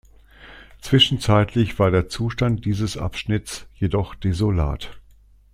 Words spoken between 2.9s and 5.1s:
Abschnittes jedoch desolat.